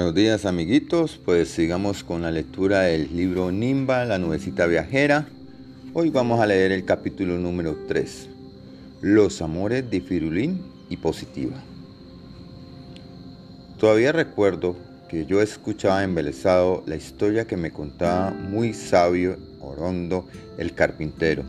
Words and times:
Buenos 0.00 0.14
días 0.14 0.46
amiguitos, 0.46 1.20
pues 1.22 1.50
sigamos 1.50 2.02
con 2.02 2.22
la 2.22 2.30
lectura 2.30 2.80
del 2.80 3.14
libro 3.14 3.52
Nimba, 3.52 4.06
la 4.06 4.18
nubecita 4.18 4.64
viajera. 4.64 5.28
Hoy 5.92 6.08
vamos 6.08 6.40
a 6.40 6.46
leer 6.46 6.72
el 6.72 6.86
capítulo 6.86 7.36
número 7.36 7.76
3, 7.86 8.28
Los 9.02 9.42
amores 9.42 9.90
de 9.90 10.00
Firulín 10.00 10.62
y 10.88 10.96
Positiva. 10.96 11.58
Todavía 13.78 14.12
recuerdo 14.12 14.74
que 15.10 15.26
yo 15.26 15.42
escuchaba 15.42 16.02
embelesado 16.02 16.82
la 16.86 16.96
historia 16.96 17.46
que 17.46 17.58
me 17.58 17.70
contaba 17.70 18.30
muy 18.30 18.72
sabio 18.72 19.36
Orondo 19.60 20.24
el 20.56 20.74
carpintero, 20.74 21.42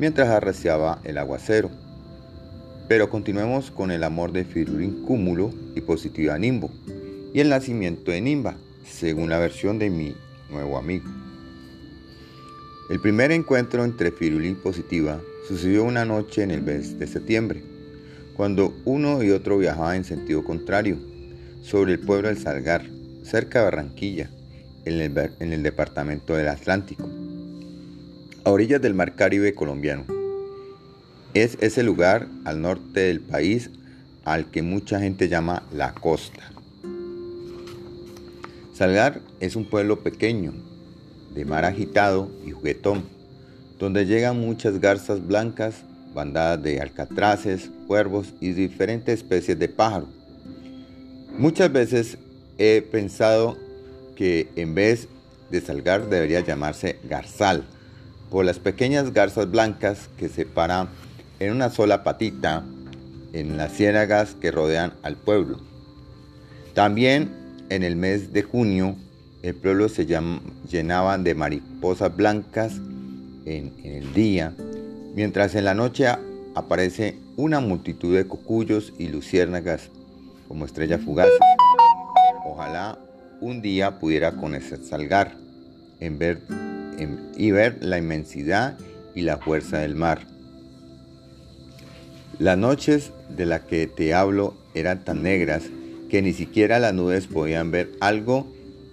mientras 0.00 0.28
arreciaba 0.28 0.98
el 1.04 1.18
aguacero. 1.18 1.70
Pero 2.88 3.08
continuemos 3.08 3.70
con 3.70 3.92
el 3.92 4.02
amor 4.02 4.32
de 4.32 4.44
Firulín 4.44 5.04
Cúmulo 5.04 5.52
y 5.76 5.82
Positiva 5.82 6.36
Nimbo 6.36 6.68
y 7.32 7.40
el 7.40 7.48
nacimiento 7.48 8.10
de 8.10 8.20
Nimba, 8.20 8.56
según 8.86 9.30
la 9.30 9.38
versión 9.38 9.78
de 9.78 9.90
mi 9.90 10.14
nuevo 10.50 10.76
amigo. 10.76 11.06
El 12.90 13.00
primer 13.00 13.32
encuentro 13.32 13.84
entre 13.84 14.12
Firulín 14.12 14.52
y 14.52 14.56
Positiva 14.56 15.20
sucedió 15.48 15.84
una 15.84 16.04
noche 16.04 16.42
en 16.42 16.50
el 16.50 16.62
mes 16.62 16.98
de 16.98 17.06
septiembre, 17.06 17.62
cuando 18.36 18.74
uno 18.84 19.22
y 19.22 19.30
otro 19.30 19.58
viajaban 19.58 19.96
en 19.96 20.04
sentido 20.04 20.44
contrario, 20.44 20.98
sobre 21.62 21.92
el 21.92 22.00
pueblo 22.00 22.28
del 22.28 22.38
Salgar, 22.38 22.84
cerca 23.22 23.60
de 23.60 23.64
Barranquilla, 23.66 24.30
en 24.84 25.00
el, 25.00 25.30
en 25.38 25.52
el 25.52 25.62
departamento 25.62 26.34
del 26.34 26.48
Atlántico, 26.48 27.08
a 28.44 28.50
orillas 28.50 28.82
del 28.82 28.94
mar 28.94 29.14
Caribe 29.14 29.54
colombiano. 29.54 30.04
Es 31.34 31.56
ese 31.60 31.82
lugar 31.82 32.26
al 32.44 32.60
norte 32.60 33.00
del 33.00 33.20
país 33.20 33.70
al 34.24 34.50
que 34.50 34.62
mucha 34.62 35.00
gente 35.00 35.28
llama 35.28 35.62
la 35.72 35.94
costa. 35.94 36.51
Salgar 38.82 39.20
es 39.38 39.54
un 39.54 39.64
pueblo 39.64 40.00
pequeño, 40.00 40.54
de 41.36 41.44
mar 41.44 41.64
agitado 41.64 42.28
y 42.44 42.50
juguetón, 42.50 43.04
donde 43.78 44.06
llegan 44.06 44.40
muchas 44.40 44.80
garzas 44.80 45.24
blancas, 45.24 45.84
bandadas 46.12 46.60
de 46.64 46.80
alcatraces, 46.80 47.70
cuervos 47.86 48.34
y 48.40 48.50
diferentes 48.50 49.20
especies 49.20 49.56
de 49.56 49.68
pájaros. 49.68 50.08
Muchas 51.38 51.70
veces 51.72 52.18
he 52.58 52.82
pensado 52.82 53.56
que 54.16 54.48
en 54.56 54.74
vez 54.74 55.06
de 55.52 55.60
Salgar 55.60 56.10
debería 56.10 56.40
llamarse 56.40 56.98
Garzal, 57.04 57.62
por 58.32 58.44
las 58.44 58.58
pequeñas 58.58 59.12
garzas 59.12 59.48
blancas 59.48 60.10
que 60.16 60.28
se 60.28 60.44
paran 60.44 60.88
en 61.38 61.52
una 61.52 61.70
sola 61.70 62.02
patita 62.02 62.64
en 63.32 63.56
las 63.56 63.74
ciénagas 63.74 64.34
que 64.34 64.50
rodean 64.50 64.94
al 65.04 65.14
pueblo. 65.14 65.60
También 66.74 67.41
en 67.74 67.82
el 67.82 67.96
mes 67.96 68.32
de 68.32 68.42
junio, 68.42 68.96
el 69.42 69.54
pueblo 69.54 69.88
se 69.88 70.06
llenaba 70.06 71.16
de 71.16 71.34
mariposas 71.34 72.14
blancas 72.14 72.74
en, 73.46 73.72
el 73.82 74.12
día, 74.12 74.54
mientras 75.14 75.54
en 75.54 75.64
la 75.64 75.74
noche 75.74 76.06
aparece 76.54 77.16
una 77.36 77.60
multitud 77.60 78.14
de 78.14 78.26
cocuyos 78.26 78.92
y 78.98 79.08
luciérnagas 79.08 79.88
como 80.48 80.66
estrellas 80.66 81.00
fugaces. 81.00 81.32
Ojalá 82.44 82.98
un 83.40 83.62
día 83.62 83.98
pudiera 83.98 84.32
conocer 84.32 84.80
Salgar 84.84 85.34
en 85.98 86.18
ver, 86.18 86.42
y 87.36 87.50
ver 87.52 87.78
la 87.80 87.96
inmensidad 87.96 88.76
y 89.14 89.22
la 89.22 89.38
fuerza 89.38 89.78
del 89.78 89.94
mar. 89.94 90.26
Las 92.38 92.58
noches 92.58 93.12
de 93.34 93.46
las 93.46 93.62
que 93.62 93.86
te 93.86 94.12
hablo 94.12 94.54
eran 94.74 95.04
tan 95.04 95.22
negras 95.22 95.62
que 96.12 96.20
ni 96.20 96.34
siquiera 96.34 96.78
las 96.78 96.92
nubes 96.92 97.26
podían 97.26 97.70
ver 97.70 97.92
algo 97.98 98.46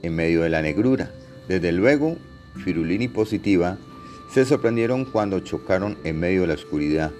en 0.03 0.15
medio 0.15 0.43
de 0.43 0.49
la 0.49 0.61
negrura. 0.61 1.11
Desde 1.49 1.73
luego, 1.73 2.15
Firulín 2.63 3.01
y 3.01 3.09
Positiva 3.09 3.77
se 4.33 4.45
sorprendieron 4.45 5.03
cuando 5.03 5.41
chocaron 5.41 5.97
en 6.05 6.17
medio 6.17 6.41
de 6.41 6.47
la 6.47 6.53
oscuridad. 6.53 7.11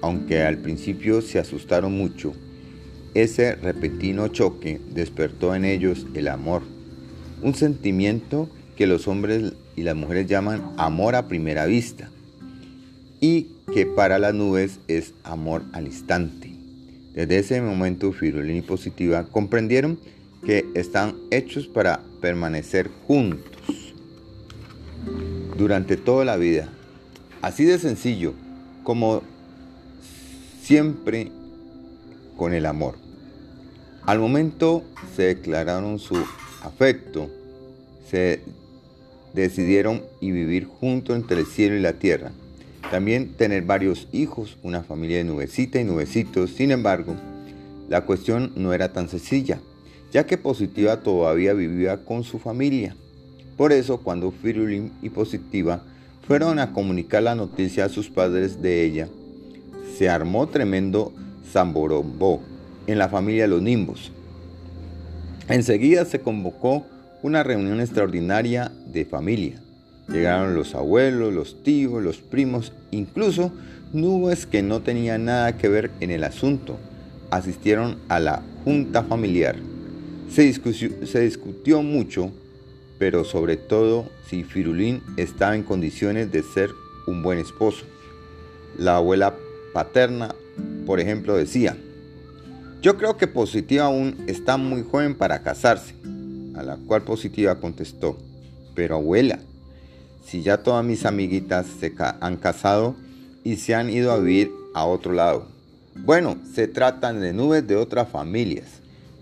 Aunque 0.00 0.40
al 0.40 0.56
principio 0.56 1.20
se 1.20 1.38
asustaron 1.38 1.92
mucho, 1.92 2.32
ese 3.12 3.54
repentino 3.54 4.28
choque 4.28 4.80
despertó 4.94 5.54
en 5.54 5.66
ellos 5.66 6.06
el 6.14 6.28
amor, 6.28 6.62
un 7.42 7.54
sentimiento 7.54 8.48
que 8.78 8.86
los 8.86 9.08
hombres 9.08 9.52
y 9.76 9.82
las 9.82 9.94
mujeres 9.94 10.26
llaman 10.26 10.72
amor 10.78 11.16
a 11.16 11.28
primera 11.28 11.66
vista 11.66 12.08
y 13.20 13.48
que 13.74 13.84
para 13.84 14.18
las 14.18 14.32
nubes 14.32 14.80
es 14.88 15.12
amor 15.22 15.64
al 15.74 15.84
instante. 15.84 16.57
Desde 17.18 17.38
ese 17.38 17.60
momento, 17.60 18.12
Firulín 18.12 18.58
y 18.58 18.62
Positiva 18.62 19.24
comprendieron 19.24 19.98
que 20.46 20.64
están 20.74 21.16
hechos 21.32 21.66
para 21.66 22.00
permanecer 22.20 22.88
juntos 23.08 23.92
durante 25.56 25.96
toda 25.96 26.24
la 26.24 26.36
vida. 26.36 26.68
Así 27.42 27.64
de 27.64 27.80
sencillo 27.80 28.34
como 28.84 29.24
siempre 30.62 31.32
con 32.36 32.54
el 32.54 32.66
amor. 32.66 32.94
Al 34.06 34.20
momento 34.20 34.84
se 35.16 35.24
declararon 35.24 35.98
su 35.98 36.24
afecto, 36.62 37.28
se 38.08 38.42
decidieron 39.34 40.04
y 40.20 40.30
vivir 40.30 40.66
juntos 40.66 41.16
entre 41.16 41.40
el 41.40 41.46
cielo 41.46 41.74
y 41.74 41.80
la 41.80 41.94
tierra. 41.94 42.30
También 42.90 43.34
tener 43.34 43.64
varios 43.64 44.08
hijos, 44.12 44.56
una 44.62 44.82
familia 44.82 45.18
de 45.18 45.24
nubecita 45.24 45.80
y 45.80 45.84
nubecitos. 45.84 46.50
Sin 46.50 46.70
embargo, 46.70 47.14
la 47.88 48.02
cuestión 48.02 48.52
no 48.56 48.72
era 48.72 48.92
tan 48.92 49.08
sencilla, 49.08 49.58
ya 50.12 50.26
que 50.26 50.38
Positiva 50.38 51.00
todavía 51.00 51.52
vivía 51.52 52.04
con 52.04 52.24
su 52.24 52.38
familia. 52.38 52.96
Por 53.56 53.72
eso, 53.72 53.98
cuando 53.98 54.30
Firulín 54.30 54.92
y 55.02 55.10
Positiva 55.10 55.82
fueron 56.26 56.58
a 56.58 56.72
comunicar 56.72 57.22
la 57.22 57.34
noticia 57.34 57.84
a 57.84 57.88
sus 57.88 58.08
padres 58.08 58.62
de 58.62 58.84
ella, 58.84 59.08
se 59.96 60.08
armó 60.08 60.46
tremendo 60.46 61.12
zamborombó 61.52 62.40
en 62.86 62.98
la 62.98 63.08
familia 63.08 63.42
de 63.42 63.48
los 63.48 63.62
Nimbos. 63.62 64.12
Enseguida 65.48 66.04
se 66.04 66.20
convocó 66.20 66.86
una 67.22 67.42
reunión 67.42 67.80
extraordinaria 67.80 68.70
de 68.86 69.04
familia. 69.04 69.60
Llegaron 70.08 70.54
los 70.54 70.74
abuelos, 70.74 71.34
los 71.34 71.62
tíos, 71.62 72.02
los 72.02 72.18
primos, 72.18 72.72
incluso 72.90 73.52
nubes 73.92 74.46
que 74.46 74.62
no 74.62 74.80
tenían 74.80 75.26
nada 75.26 75.56
que 75.56 75.68
ver 75.68 75.90
en 76.00 76.10
el 76.10 76.24
asunto. 76.24 76.78
Asistieron 77.30 77.98
a 78.08 78.18
la 78.18 78.42
junta 78.64 79.02
familiar. 79.02 79.56
Se 80.30 80.42
discutió, 80.42 80.90
se 81.06 81.20
discutió 81.20 81.82
mucho, 81.82 82.32
pero 82.98 83.24
sobre 83.24 83.56
todo 83.56 84.08
si 84.28 84.44
Firulín 84.44 85.02
estaba 85.16 85.54
en 85.54 85.62
condiciones 85.62 86.32
de 86.32 86.42
ser 86.42 86.70
un 87.06 87.22
buen 87.22 87.38
esposo. 87.38 87.84
La 88.78 88.96
abuela 88.96 89.34
paterna, 89.72 90.34
por 90.86 91.00
ejemplo, 91.00 91.36
decía, 91.36 91.76
yo 92.80 92.96
creo 92.96 93.16
que 93.16 93.26
Positiva 93.26 93.84
aún 93.84 94.16
está 94.26 94.56
muy 94.56 94.84
joven 94.88 95.14
para 95.14 95.42
casarse, 95.42 95.94
a 96.54 96.62
la 96.62 96.76
cual 96.76 97.02
Positiva 97.02 97.60
contestó, 97.60 98.16
pero 98.74 98.96
abuela, 98.96 99.40
si 100.24 100.42
ya 100.42 100.62
todas 100.62 100.84
mis 100.84 101.06
amiguitas 101.06 101.66
se 101.80 101.94
han 101.98 102.36
casado 102.36 102.96
y 103.44 103.56
se 103.56 103.74
han 103.74 103.90
ido 103.90 104.12
a 104.12 104.18
vivir 104.18 104.52
a 104.74 104.84
otro 104.84 105.12
lado. 105.12 105.46
Bueno, 105.94 106.36
se 106.54 106.68
tratan 106.68 107.20
de 107.20 107.32
nubes 107.32 107.66
de 107.66 107.76
otras 107.76 108.08
familias, 108.08 108.66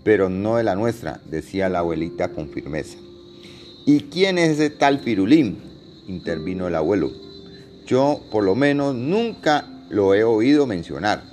pero 0.03 0.29
no 0.29 0.57
de 0.57 0.63
la 0.63 0.75
nuestra, 0.75 1.19
decía 1.25 1.69
la 1.69 1.79
abuelita 1.79 2.29
con 2.29 2.49
firmeza. 2.49 2.97
¿Y 3.85 4.01
quién 4.01 4.37
es 4.37 4.51
ese 4.51 4.69
tal 4.69 4.99
Firulín? 4.99 5.57
intervino 6.07 6.67
el 6.67 6.75
abuelo. 6.75 7.11
Yo, 7.85 8.21
por 8.31 8.43
lo 8.43 8.55
menos, 8.55 8.95
nunca 8.95 9.65
lo 9.89 10.13
he 10.13 10.23
oído 10.23 10.65
mencionar. 10.65 11.23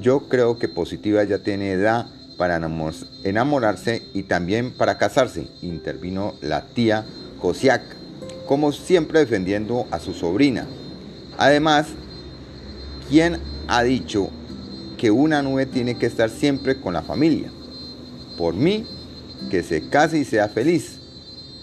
Yo 0.00 0.28
creo 0.28 0.58
que 0.58 0.68
Positiva 0.68 1.24
ya 1.24 1.38
tiene 1.40 1.72
edad 1.72 2.06
para 2.36 2.60
enamorarse 3.24 4.02
y 4.14 4.22
también 4.22 4.72
para 4.72 4.96
casarse, 4.96 5.48
intervino 5.60 6.34
la 6.40 6.66
tía 6.66 7.04
Cosiac 7.40 7.82
como 8.48 8.72
siempre 8.72 9.20
defendiendo 9.20 9.86
a 9.90 10.00
su 10.00 10.14
sobrina. 10.14 10.66
Además, 11.36 11.88
¿quién 13.10 13.38
ha 13.68 13.82
dicho 13.82 14.30
que 14.96 15.10
una 15.10 15.42
nube 15.42 15.66
tiene 15.66 15.98
que 15.98 16.06
estar 16.06 16.30
siempre 16.30 16.80
con 16.80 16.94
la 16.94 17.02
familia? 17.02 17.52
Por 18.38 18.54
mí, 18.54 18.86
que 19.50 19.62
se 19.62 19.90
case 19.90 20.20
y 20.20 20.24
sea 20.24 20.48
feliz. 20.48 20.98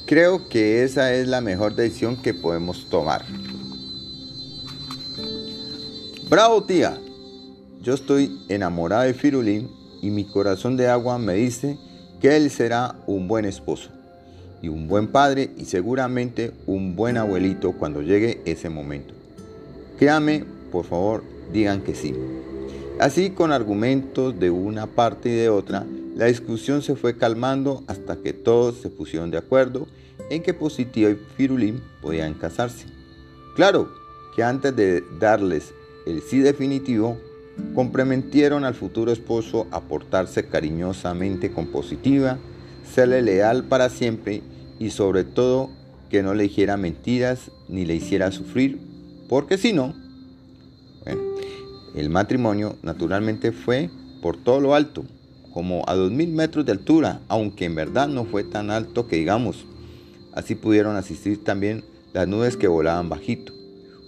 Creo 0.06 0.48
que 0.48 0.84
esa 0.84 1.12
es 1.12 1.28
la 1.28 1.42
mejor 1.42 1.74
decisión 1.74 2.22
que 2.22 2.36
podemos 2.36 2.88
tomar. 2.88 3.26
Bravo 6.30 6.64
tía, 6.66 7.00
yo 7.82 7.96
estoy 7.96 8.46
enamorada 8.48 9.06
de 9.06 9.16
Firulín 9.16 9.72
y 10.04 10.12
mi 10.12 10.24
corazón 10.24 10.78
de 10.78 10.88
agua 10.88 11.18
me 11.18 11.34
dice 11.34 11.80
que 12.22 12.38
él 12.38 12.52
será 12.52 12.96
un 13.08 13.28
buen 13.28 13.46
esposo 13.46 13.90
un 14.70 14.88
buen 14.88 15.08
padre 15.08 15.50
y 15.58 15.66
seguramente 15.66 16.52
un 16.66 16.96
buen 16.96 17.18
abuelito 17.18 17.74
cuando 17.74 18.02
llegue 18.02 18.42
ese 18.46 18.70
momento. 18.70 19.14
Créame, 19.98 20.46
por 20.72 20.86
favor, 20.86 21.24
digan 21.52 21.82
que 21.82 21.96
sí. 21.96 22.14
Así, 23.00 23.30
con 23.30 23.52
argumentos 23.52 24.40
de 24.40 24.50
una 24.50 24.88
parte 24.88 25.30
y 25.30 25.36
de 25.36 25.50
otra, 25.50 25.86
la 26.16 26.26
discusión 26.26 26.82
se 26.82 26.96
fue 26.96 27.18
calmando 27.18 27.84
hasta 27.88 28.16
que 28.18 28.32
todos 28.32 28.78
se 28.78 28.90
pusieron 28.90 29.32
de 29.32 29.38
acuerdo 29.38 29.88
en 30.30 30.42
que 30.42 30.54
Positiva 30.54 31.10
y 31.10 31.18
Firulín 31.36 31.82
podían 32.02 32.34
casarse. 32.34 32.86
Claro 33.56 33.90
que 34.36 34.44
antes 34.44 34.76
de 34.76 35.04
darles 35.20 35.74
el 36.06 36.22
sí 36.22 36.40
definitivo, 36.40 37.18
comprometieron 37.74 38.64
al 38.64 38.76
futuro 38.76 39.12
esposo 39.12 39.68
a 39.72 39.82
portarse 39.82 40.46
cariñosamente 40.46 41.52
con 41.52 41.68
Positiva, 41.68 42.38
serle 42.94 43.22
leal 43.22 43.64
para 43.64 43.90
siempre 43.90 44.42
y 44.80 44.90
sobre 44.90 45.24
todo 45.24 45.70
que 46.10 46.24
no 46.24 46.34
le 46.34 46.44
dijera 46.44 46.78
mentiras 46.78 47.52
ni 47.68 47.86
le 47.86 47.96
hiciera 47.96 48.32
sufrir, 48.32 48.80
porque 49.28 49.58
si 49.58 49.74
no, 49.74 49.94
el 51.96 52.10
matrimonio 52.10 52.76
naturalmente 52.84 53.52
fue 53.52 53.90
por 54.22 54.38
todo 54.38 54.60
lo 54.60 54.76
alto, 54.76 55.06
como 55.54 55.84
a 55.88 55.96
2.000 55.96 56.28
metros 56.28 56.66
de 56.66 56.74
altura, 56.74 57.22
aunque 57.30 57.66
en 57.66 57.76
verdad 57.76 58.10
no 58.10 58.26
fue 58.26 58.44
tan 58.44 58.70
alto 58.70 59.08
que 59.08 59.16
digamos. 59.16 59.66
Así 60.34 60.56
pudieron 60.56 60.98
asistir 60.98 61.44
también 61.44 61.86
las 62.12 62.28
nubes 62.28 62.58
que 62.58 62.68
volaban 62.68 63.08
bajito. 63.08 63.54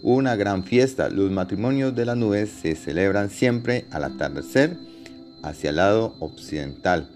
Una 0.04 0.36
gran 0.36 0.64
fiesta. 0.64 1.10
Los 1.10 1.32
matrimonios 1.32 1.96
de 1.96 2.06
las 2.06 2.18
nubes 2.18 2.50
se 2.50 2.76
celebran 2.76 3.30
siempre 3.30 3.86
al 3.92 4.04
atardecer 4.04 4.78
hacia 5.42 5.70
el 5.70 5.78
lado 5.78 6.16
occidental, 6.20 7.10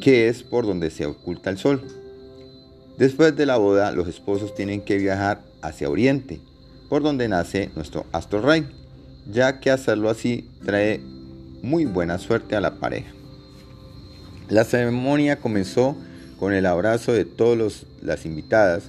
que 0.00 0.28
es 0.28 0.42
por 0.42 0.66
donde 0.66 0.90
se 0.90 1.06
oculta 1.06 1.50
el 1.50 1.58
sol. 1.58 1.82
Después 2.98 3.36
de 3.36 3.46
la 3.46 3.56
boda, 3.56 3.92
los 3.92 4.08
esposos 4.08 4.54
tienen 4.54 4.80
que 4.80 4.98
viajar 4.98 5.42
hacia 5.62 5.88
oriente, 5.88 6.40
por 6.88 7.02
donde 7.02 7.28
nace 7.28 7.70
nuestro 7.76 8.06
astro 8.12 8.42
rey, 8.42 8.66
ya 9.30 9.60
que 9.60 9.70
hacerlo 9.70 10.10
así 10.10 10.48
trae 10.64 11.00
muy 11.62 11.84
buena 11.84 12.18
suerte 12.18 12.56
a 12.56 12.60
la 12.60 12.76
pareja. 12.76 13.12
La 14.48 14.64
ceremonia 14.64 15.36
comenzó 15.40 15.96
con 16.38 16.52
el 16.52 16.66
abrazo 16.66 17.12
de 17.12 17.24
todas 17.24 17.86
las 18.00 18.24
invitadas 18.24 18.84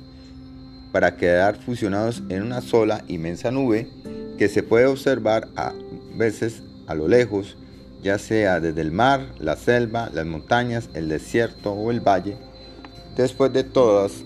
para 0.92 1.18
quedar 1.18 1.58
fusionados 1.58 2.24
en 2.30 2.44
una 2.44 2.62
sola 2.62 3.04
inmensa 3.08 3.52
nube 3.52 3.88
que 4.38 4.48
se 4.48 4.64
puede 4.64 4.86
observar 4.86 5.50
a 5.56 5.74
veces 6.16 6.64
a 6.88 6.96
lo 6.96 7.08
lejos, 7.08 7.58
ya 8.02 8.18
sea 8.18 8.60
desde 8.60 8.82
el 8.82 8.92
mar, 8.92 9.28
la 9.40 9.56
selva, 9.56 10.10
las 10.14 10.26
montañas, 10.26 10.90
el 10.94 11.10
desierto 11.10 11.74
o 11.74 11.92
el 11.92 12.00
valle. 12.00 12.38
Después 13.16 13.52
de 13.52 13.64
todas 13.64 14.24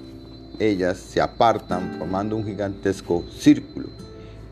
ellas 0.60 0.98
se 0.98 1.22
apartan 1.22 1.96
formando 1.98 2.36
un 2.36 2.46
gigantesco 2.46 3.24
círculo, 3.32 3.88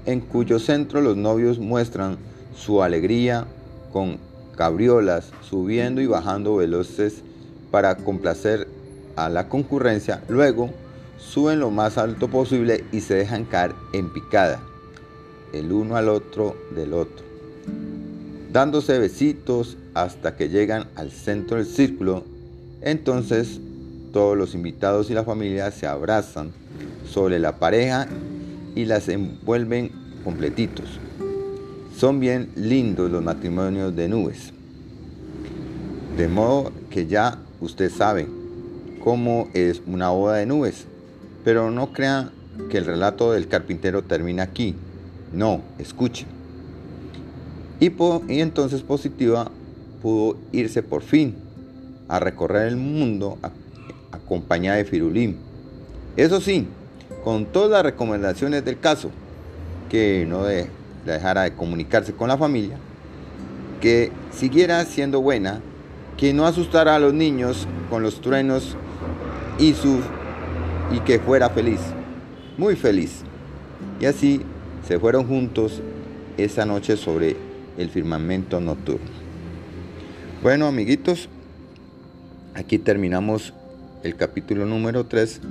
en 0.06 0.20
cuyo 0.20 0.60
centro 0.60 1.02
los 1.02 1.16
novios 1.16 1.60
muestran 1.60 2.18
su 2.56 2.82
alegría 2.82 3.46
con 3.94 4.18
cabriolas 4.56 5.32
subiendo 5.42 6.02
y 6.02 6.08
bajando 6.08 6.56
veloces 6.56 7.24
para 7.70 7.96
complacer 7.96 8.68
a 9.16 9.30
la 9.30 9.48
concurrencia. 9.48 10.24
Luego 10.28 10.70
suben 11.18 11.60
lo 11.60 11.70
más 11.70 11.98
alto 11.98 12.28
posible 12.28 12.84
y 12.92 13.02
se 13.02 13.16
dejan 13.16 13.46
caer 13.46 13.74
en 13.94 14.12
picada, 14.12 14.60
el 15.54 15.72
uno 15.72 15.96
al 15.96 16.10
otro 16.10 16.56
del 16.76 16.94
otro, 16.94 17.26
dándose 18.52 19.00
besitos 19.00 19.78
hasta 19.94 20.36
que 20.36 20.50
llegan 20.50 20.88
al 20.96 21.12
centro 21.12 21.58
del 21.58 21.66
círculo. 21.66 22.24
Entonces 22.82 23.60
todos 24.12 24.38
los 24.38 24.54
invitados 24.56 25.10
y 25.10 25.14
la 25.14 25.24
familia 25.24 25.72
se 25.72 25.88
abrazan 25.88 26.52
sobre 27.10 27.40
la 27.40 27.58
pareja 27.58 28.08
y 28.76 28.86
las 28.86 29.08
envuelven 29.10 29.92
completitos. 30.24 31.00
Son 31.98 32.20
bien 32.20 32.50
lindos 32.56 33.12
los 33.12 33.24
matrimonios 33.24 33.96
de 33.96 34.10
nubes. 34.10 34.54
De 36.18 36.28
modo 36.28 36.72
que 36.90 37.08
ya 37.08 37.38
usted 37.62 37.90
sabe 37.92 38.28
cómo 39.04 39.50
es 39.54 39.82
una 39.86 40.10
boda 40.10 40.38
de 40.38 40.46
nubes. 40.46 40.86
Pero 41.44 41.72
no 41.72 41.92
crea 41.94 42.32
que 42.70 42.78
el 42.78 42.86
relato 42.86 43.32
del 43.32 43.48
carpintero 43.48 44.04
termina 44.04 44.44
aquí. 44.44 44.76
No, 45.34 45.62
escuche. 45.80 46.26
Y, 47.82 47.92
entonces 48.40 48.84
Positiva 48.84 49.50
pudo 50.04 50.38
irse 50.52 50.84
por 50.84 51.02
fin 51.02 51.36
a 52.08 52.20
recorrer 52.20 52.68
el 52.68 52.78
mundo 52.78 53.40
acompañada 54.12 54.78
de 54.78 54.86
Firulín. 54.86 55.38
Eso 56.16 56.40
sí, 56.42 56.68
con 57.24 57.48
todas 57.48 57.72
las 57.72 57.84
recomendaciones 57.84 58.64
del 58.64 58.80
caso, 58.80 59.10
que 59.90 60.28
no 60.30 60.44
de, 60.44 60.68
dejara 61.08 61.42
de 61.42 61.54
comunicarse 61.54 62.14
con 62.14 62.28
la 62.28 62.38
familia, 62.38 62.78
que 63.82 64.12
siguiera 64.32 64.86
siendo 64.86 65.20
buena, 65.20 65.60
que 66.18 66.34
no 66.34 66.46
asustara 66.46 66.96
a 66.96 67.00
los 67.00 67.16
niños 67.16 67.68
con 67.90 68.04
los 68.04 68.22
truenos 68.22 68.78
y, 69.58 69.74
su, 69.74 70.02
y 70.92 71.00
que 71.00 71.18
fuera 71.18 71.50
feliz, 71.50 71.80
muy 72.60 72.76
feliz. 72.76 73.24
Y 74.00 74.06
así 74.06 74.44
se 74.88 75.00
fueron 75.00 75.26
juntos 75.26 75.82
esa 76.38 76.64
noche 76.64 76.96
sobre 76.96 77.51
el 77.78 77.90
firmamento 77.90 78.60
nocturno. 78.60 79.10
Bueno, 80.44 80.68
amiguitos, 80.68 81.30
aquí 82.56 82.80
terminamos 82.80 83.54
el 84.04 84.16
capítulo 84.16 84.66
número 84.66 85.06
3. 85.06 85.42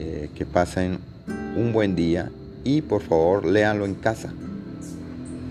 Eh, 0.00 0.30
que 0.36 0.46
pasen 0.46 1.00
un 1.56 1.72
buen 1.72 1.96
día 1.96 2.30
y 2.62 2.82
por 2.82 3.02
favor 3.02 3.44
léanlo 3.44 3.84
en 3.84 3.96
casa. 3.96 4.32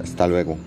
Hasta 0.01 0.25
luego. 0.25 0.57